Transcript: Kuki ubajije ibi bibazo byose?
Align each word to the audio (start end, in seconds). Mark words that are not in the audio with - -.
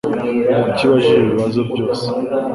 Kuki 0.63 0.83
ubajije 0.87 1.11
ibi 1.17 1.31
bibazo 1.31 1.59
byose? 1.69 2.05